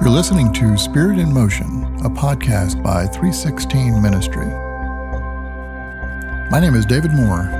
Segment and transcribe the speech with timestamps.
[0.00, 4.46] You're listening to Spirit in Motion, a podcast by 316 Ministry.
[6.50, 7.50] My name is David Moore.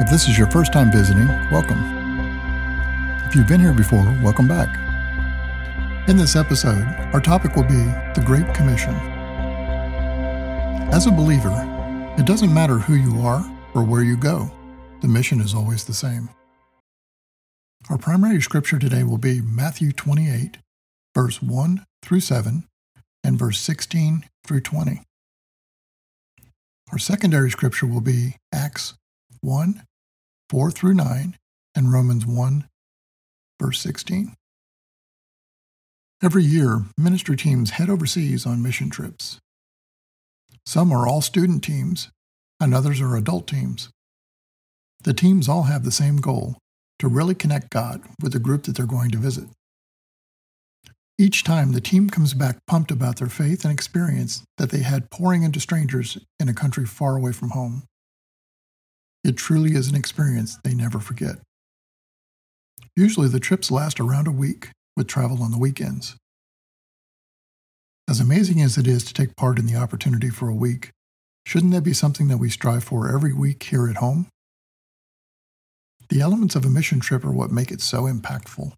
[0.00, 1.76] If this is your first time visiting, welcome.
[3.26, 4.78] If you've been here before, welcome back.
[6.08, 7.84] In this episode, our topic will be
[8.14, 8.94] the Great Commission.
[10.90, 11.52] As a believer,
[12.16, 13.44] it doesn't matter who you are
[13.74, 14.50] or where you go,
[15.02, 16.30] the mission is always the same.
[17.90, 20.56] Our primary scripture today will be Matthew 28,
[21.16, 22.64] verse 1 through 7,
[23.24, 25.00] and verse 16 through 20.
[26.92, 28.92] Our secondary scripture will be Acts
[29.40, 29.82] 1,
[30.50, 31.38] 4 through 9,
[31.74, 32.68] and Romans 1,
[33.58, 34.34] verse 16.
[36.22, 39.38] Every year, ministry teams head overseas on mission trips.
[40.66, 42.10] Some are all student teams,
[42.60, 43.88] and others are adult teams.
[45.04, 46.58] The teams all have the same goal
[46.98, 49.48] to really connect God with the group that they're going to visit.
[51.18, 55.10] Each time, the team comes back pumped about their faith and experience that they had
[55.10, 57.84] pouring into strangers in a country far away from home.
[59.24, 61.36] It truly is an experience they never forget.
[62.94, 66.16] Usually, the trips last around a week, with travel on the weekends.
[68.08, 70.90] As amazing as it is to take part in the opportunity for a week,
[71.46, 74.26] shouldn't that be something that we strive for every week here at home?
[76.08, 78.72] The elements of a mission trip are what make it so impactful.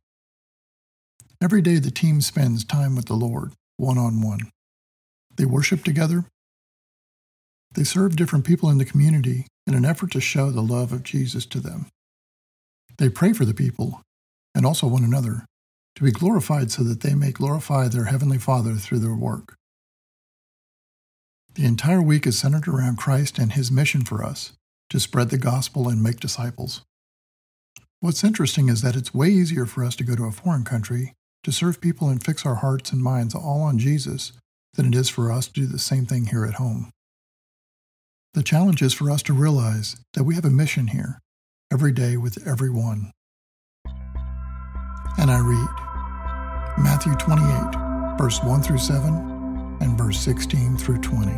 [1.40, 4.50] Every day, the team spends time with the Lord, one on one.
[5.36, 6.24] They worship together.
[7.72, 11.04] They serve different people in the community in an effort to show the love of
[11.04, 11.86] Jesus to them.
[12.96, 14.02] They pray for the people
[14.52, 15.44] and also one another
[15.94, 19.54] to be glorified so that they may glorify their Heavenly Father through their work.
[21.54, 24.54] The entire week is centered around Christ and His mission for us
[24.90, 26.82] to spread the gospel and make disciples.
[28.00, 31.14] What's interesting is that it's way easier for us to go to a foreign country
[31.44, 34.32] to serve people and fix our hearts and minds all on Jesus
[34.74, 36.90] than it is for us to do the same thing here at home.
[38.34, 41.18] The challenge is for us to realize that we have a mission here,
[41.72, 43.10] every day with everyone.
[45.18, 51.32] And I read Matthew 28, verse 1 through 7, and verse 16 through 20.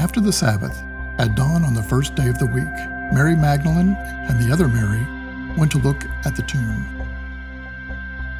[0.00, 0.76] After the Sabbath,
[1.18, 5.06] at dawn on the first day of the week, Mary Magdalene and the other Mary
[5.58, 7.01] went to look at the tomb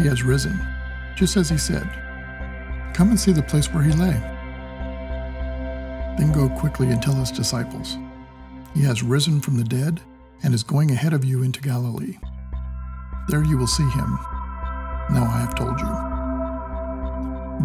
[0.00, 0.58] he has risen,
[1.14, 1.86] just as he said.
[2.94, 4.18] Come and see the place where he lay.
[6.18, 7.98] Then go quickly and tell his disciples,
[8.74, 10.00] He has risen from the dead
[10.42, 12.16] and is going ahead of you into Galilee.
[13.28, 14.18] There you will see him.
[15.10, 15.88] Now I have told you.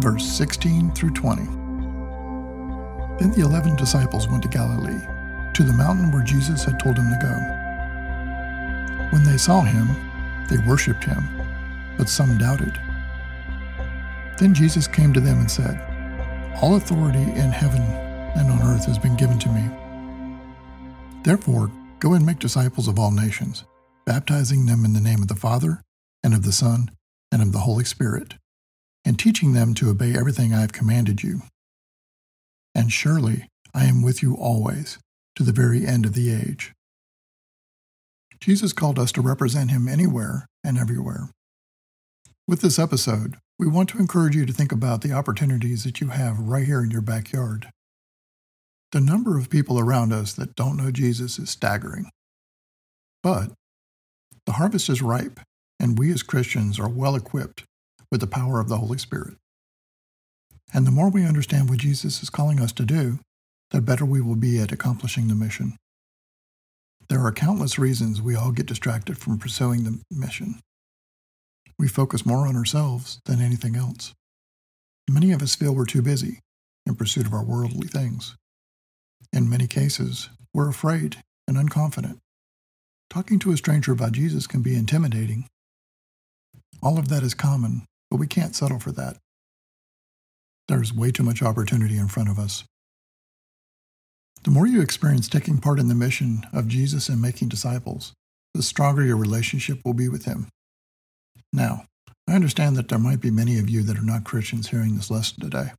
[0.02, 1.42] Verse 16 through 20.
[3.18, 5.00] Then the eleven disciples went to Galilee,
[5.54, 7.32] to the mountain where Jesus had told them to go.
[9.10, 9.88] When they saw him,
[10.50, 11.35] they worshipped him
[11.96, 12.78] but some doubted.
[14.38, 15.80] Then Jesus came to them and said,
[16.60, 19.64] All authority in heaven and on earth has been given to me.
[21.22, 23.64] Therefore, go and make disciples of all nations,
[24.04, 25.80] baptizing them in the name of the Father,
[26.22, 26.90] and of the Son,
[27.32, 28.34] and of the Holy Spirit,
[29.04, 31.42] and teaching them to obey everything I have commanded you.
[32.74, 34.98] And surely I am with you always,
[35.36, 36.72] to the very end of the age.
[38.40, 41.30] Jesus called us to represent him anywhere and everywhere.
[42.48, 46.10] With this episode, we want to encourage you to think about the opportunities that you
[46.10, 47.70] have right here in your backyard.
[48.92, 52.08] The number of people around us that don't know Jesus is staggering.
[53.20, 53.50] But
[54.44, 55.40] the harvest is ripe,
[55.80, 57.64] and we as Christians are well equipped
[58.12, 59.34] with the power of the Holy Spirit.
[60.72, 63.18] And the more we understand what Jesus is calling us to do,
[63.72, 65.76] the better we will be at accomplishing the mission.
[67.08, 70.60] There are countless reasons we all get distracted from pursuing the mission
[71.78, 74.14] we focus more on ourselves than anything else.
[75.08, 76.40] Many of us feel we're too busy
[76.86, 78.36] in pursuit of our worldly things.
[79.32, 82.18] In many cases, we're afraid and unconfident.
[83.10, 85.46] Talking to a stranger about Jesus can be intimidating.
[86.82, 89.16] All of that is common, but we can't settle for that.
[90.68, 92.64] There's way too much opportunity in front of us.
[94.42, 98.12] The more you experience taking part in the mission of Jesus and making disciples,
[98.54, 100.48] the stronger your relationship will be with Him.
[101.56, 101.86] Now,
[102.28, 105.10] I understand that there might be many of you that are not Christians hearing this
[105.10, 105.70] lesson today.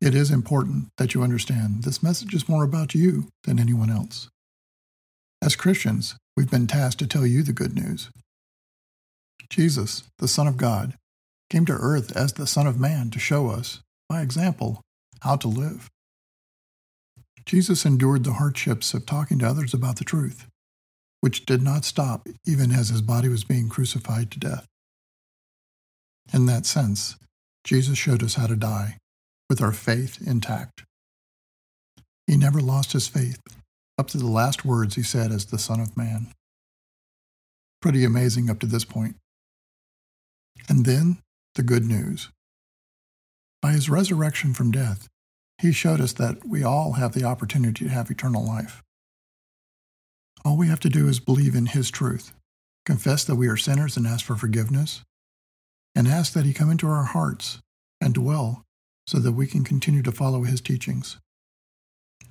[0.00, 4.28] It is important that you understand this message is more about you than anyone else.
[5.40, 8.10] As Christians, we've been tasked to tell you the good news.
[9.48, 10.94] Jesus, the Son of God,
[11.48, 14.80] came to earth as the Son of Man to show us, by example,
[15.20, 15.88] how to live.
[17.44, 20.48] Jesus endured the hardships of talking to others about the truth,
[21.26, 24.64] which did not stop even as his body was being crucified to death.
[26.32, 27.16] In that sense,
[27.64, 28.98] Jesus showed us how to die
[29.50, 30.84] with our faith intact.
[32.28, 33.40] He never lost his faith
[33.98, 36.28] up to the last words he said as the Son of Man.
[37.82, 39.16] Pretty amazing up to this point.
[40.68, 41.18] And then
[41.56, 42.28] the good news.
[43.60, 45.08] By his resurrection from death,
[45.60, 48.84] he showed us that we all have the opportunity to have eternal life.
[50.46, 52.32] All we have to do is believe in his truth,
[52.84, 55.02] confess that we are sinners and ask for forgiveness,
[55.92, 57.58] and ask that He come into our hearts
[58.00, 58.62] and dwell
[59.08, 61.18] so that we can continue to follow His teachings.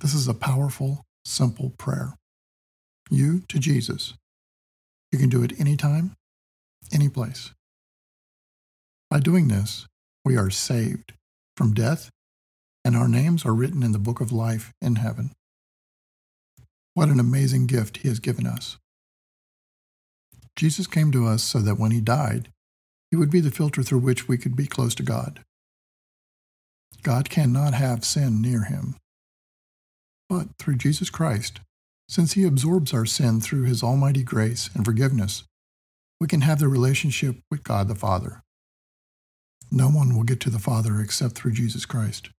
[0.00, 2.14] This is a powerful, simple prayer.
[3.10, 4.14] You to Jesus.
[5.12, 6.14] You can do it anytime,
[6.94, 7.52] any place.
[9.10, 9.86] By doing this,
[10.24, 11.12] we are saved
[11.54, 12.08] from death,
[12.82, 15.32] and our names are written in the book of life in heaven.
[16.96, 18.78] What an amazing gift He has given us.
[20.56, 22.48] Jesus came to us so that when He died,
[23.10, 25.40] he would be the filter through which we could be close to God.
[27.02, 28.96] God cannot have sin near him.
[30.28, 31.60] But through Jesus Christ,
[32.08, 35.44] since he absorbs our sin through his almighty grace and forgiveness,
[36.20, 38.42] we can have the relationship with God the Father.
[39.70, 42.30] No one will get to the Father except through Jesus Christ.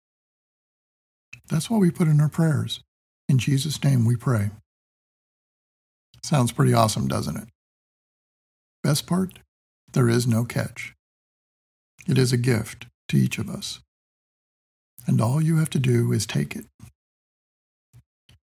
[1.49, 2.81] That's what we put in our prayers.
[3.28, 4.50] In Jesus' name we pray.
[6.23, 7.49] Sounds pretty awesome, doesn't it?
[8.82, 9.38] Best part?
[9.93, 10.94] There is no catch.
[12.08, 13.81] It is a gift to each of us.
[15.06, 16.67] And all you have to do is take it.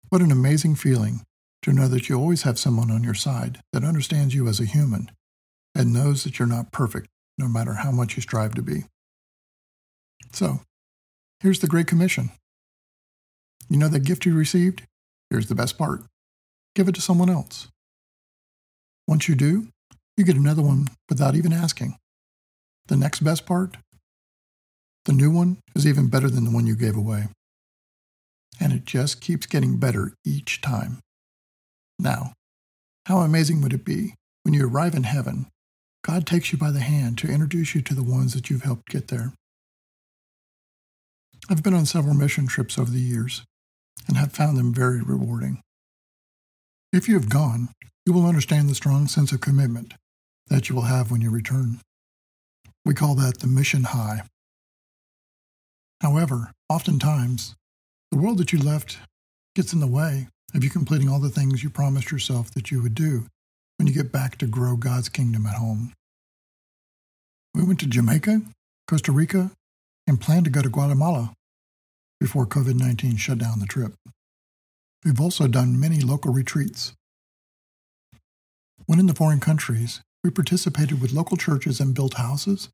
[0.10, 1.22] What an amazing feeling
[1.62, 4.66] to know that you always have someone on your side that understands you as a
[4.66, 5.12] human
[5.76, 7.08] and knows that you're not perfect
[7.38, 8.84] no matter how much you strive to be.
[10.34, 10.62] So,
[11.40, 12.32] here's the Great Commission.
[13.70, 14.84] You know that gift you received?
[15.30, 16.04] Here's the best part
[16.76, 17.68] give it to someone else.
[19.08, 19.68] Once you do,
[20.16, 21.98] you get another one without even asking.
[22.88, 23.78] The next best part?
[25.06, 27.28] The new one is even better than the one you gave away.
[28.60, 31.00] And it just keeps getting better each time.
[31.98, 32.34] Now,
[33.06, 35.48] how amazing would it be when you arrive in heaven,
[36.04, 38.90] God takes you by the hand to introduce you to the ones that you've helped
[38.90, 39.34] get there?
[41.50, 43.44] I've been on several mission trips over the years
[44.08, 45.62] and have found them very rewarding.
[46.94, 47.70] If you have gone,
[48.06, 49.94] you will understand the strong sense of commitment
[50.48, 51.80] that you will have when you return.
[52.84, 54.24] We call that the mission high.
[56.02, 57.56] However, oftentimes,
[58.12, 58.98] the world that you left
[59.56, 62.82] gets in the way of you completing all the things you promised yourself that you
[62.82, 63.26] would do
[63.78, 65.94] when you get back to grow God's kingdom at home.
[67.54, 68.42] We went to Jamaica,
[68.88, 69.52] Costa Rica,
[70.08, 71.34] and planned to go to Guatemala
[72.22, 73.96] before COVID 19 shut down the trip.
[75.04, 76.94] We've also done many local retreats.
[78.86, 82.70] When in the foreign countries, we participated with local churches and built houses,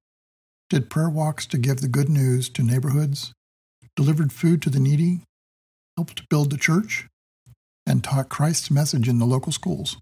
[0.70, 3.32] did prayer walks to give the good news to neighborhoods,
[3.96, 5.22] delivered food to the needy,
[5.96, 7.08] helped build the church,
[7.86, 9.96] and taught Christ's message in the local schools.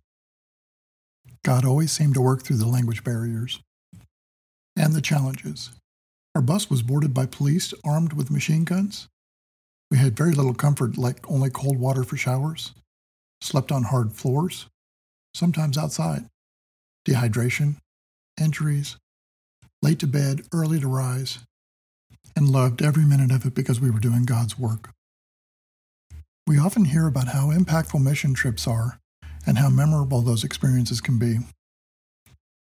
[1.43, 3.59] God always seemed to work through the language barriers
[4.75, 5.69] and the challenges.
[6.33, 9.07] Our bus was boarded by police armed with machine guns.
[9.95, 12.73] We had very little comfort, like only cold water for showers,
[13.39, 14.65] slept on hard floors,
[15.33, 16.25] sometimes outside
[17.07, 17.77] dehydration,
[18.37, 18.97] injuries,
[19.81, 21.39] late to bed, early to rise,
[22.35, 24.89] and loved every minute of it because we were doing God's work.
[26.45, 28.99] We often hear about how impactful mission trips are
[29.47, 31.37] and how memorable those experiences can be.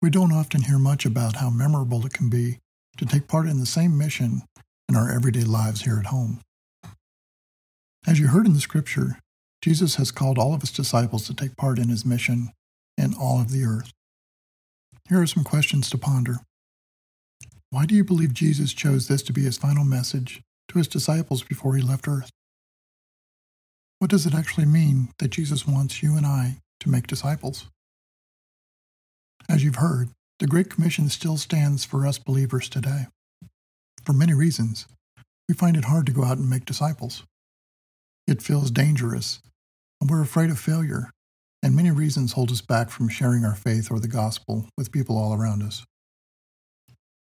[0.01, 2.59] We don't often hear much about how memorable it can be
[2.95, 4.43] to take part in the same mission
[4.87, 6.39] in our everyday lives here at home.
[8.07, 9.17] As you heard in the scripture,
[9.63, 12.51] Jesus has called all of his disciples to take part in his mission
[12.99, 13.91] in all of the earth.
[15.09, 16.37] Here are some questions to ponder.
[17.71, 21.41] Why do you believe Jesus chose this to be his final message to his disciples
[21.41, 22.29] before he left earth?
[23.97, 27.65] What does it actually mean that Jesus wants you and I to make disciples?
[29.49, 33.07] As you've heard, the Great Commission still stands for us believers today.
[34.03, 34.85] For many reasons,
[35.49, 37.23] we find it hard to go out and make disciples.
[38.27, 39.39] It feels dangerous,
[40.01, 41.11] and we're afraid of failure
[41.65, 45.17] and many reasons hold us back from sharing our faith or the gospel with people
[45.17, 45.83] all around us.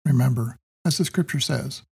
[0.05, 1.83] Remember, as the scripture says,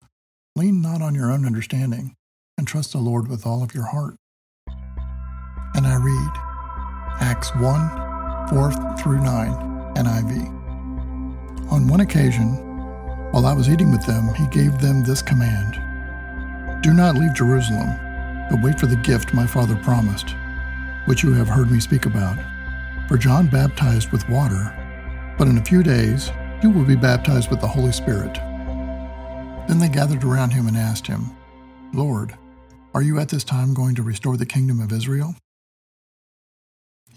[0.53, 2.13] lean not on your own understanding,
[2.57, 4.15] and trust the Lord with all of your heart.
[5.75, 6.31] And I read
[7.21, 11.71] Acts 1 4 through 9, NIV.
[11.71, 12.49] On one occasion,
[13.31, 17.97] while I was eating with them, he gave them this command Do not leave Jerusalem,
[18.49, 20.35] but wait for the gift my Father promised,
[21.05, 22.37] which you have heard me speak about.
[23.07, 24.73] For John baptized with water,
[25.37, 28.33] but in a few days you will be baptized with the Holy Spirit.
[29.67, 31.35] Then they gathered around him and asked him,
[31.93, 32.35] Lord,
[32.93, 35.35] are you at this time going to restore the kingdom of Israel?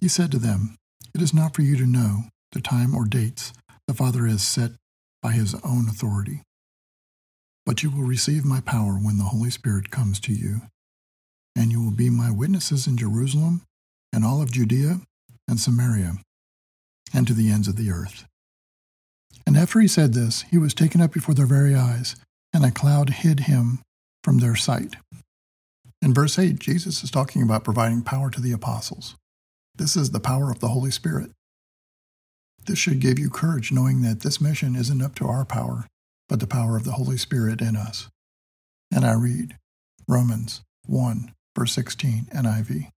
[0.01, 0.77] He said to them,
[1.15, 3.53] It is not for you to know the time or dates
[3.87, 4.73] the Father has set
[5.23, 6.43] by his own authority.
[7.67, 10.63] But you will receive my power when the Holy Spirit comes to you,
[11.59, 13.63] and you will be my witnesses in Jerusalem
[14.13, 15.01] and all of Judea
[15.49, 16.19] and Samaria
[17.13, 18.27] and to the ends of the earth.
[19.45, 22.15] And after he said this, he was taken up before their very eyes,
[22.53, 23.81] and a cloud hid him
[24.23, 24.97] from their sight.
[26.01, 29.17] In verse 8, Jesus is talking about providing power to the apostles.
[29.75, 31.33] This is the power of the Holy Spirit.
[32.67, 35.87] This should give you courage knowing that this mission isn't up to our power,
[36.29, 38.09] but the power of the Holy Spirit in us.
[38.95, 39.57] And I read
[40.07, 42.91] Romans 1, verse 16, NIV.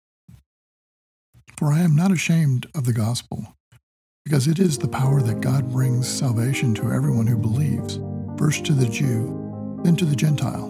[1.58, 3.56] For I am not ashamed of the gospel
[4.26, 8.00] because it is the power that God brings salvation to everyone who believes,
[8.38, 10.70] first to the Jew, then to the Gentile.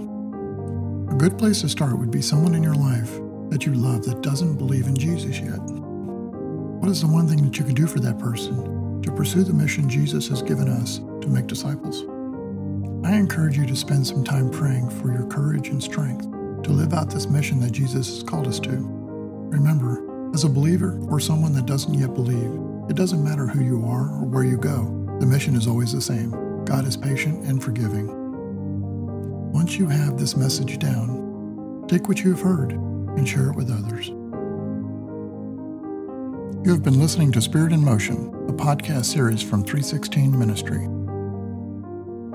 [1.12, 3.20] A good place to start would be someone in your life
[3.50, 5.60] that you love that doesn't believe in Jesus yet.
[6.80, 9.54] What is the one thing that you can do for that person to pursue the
[9.54, 12.04] mission Jesus has given us to make disciples?
[13.06, 16.28] I encourage you to spend some time praying for your courage and strength
[16.64, 18.70] to live out this mission that Jesus has called us to.
[19.52, 23.86] Remember, as a believer or someone that doesn't yet believe, it doesn't matter who you
[23.86, 26.32] are or where you go, the mission is always the same.
[26.66, 28.08] God is patient and forgiving.
[29.52, 33.70] Once you have this message down, take what you have heard and share it with
[33.70, 34.08] others.
[36.64, 40.86] You have been listening to Spirit in Motion, a podcast series from 316 Ministry.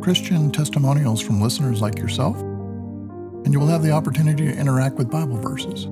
[0.03, 5.11] Christian testimonials from listeners like yourself, and you will have the opportunity to interact with
[5.11, 5.87] Bible verses.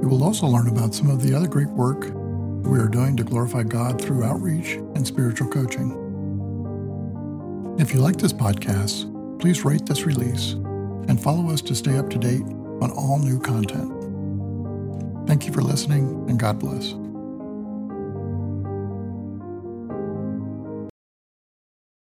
[0.00, 2.12] You will also learn about some of the other great work
[2.64, 5.92] we are doing to glorify God through outreach and spiritual coaching.
[7.78, 9.06] If you like this podcast,
[9.40, 10.52] please rate this release
[11.08, 12.44] and follow us to stay up to date
[12.80, 13.92] on all new content.
[15.26, 16.94] Thank you for listening, and God bless.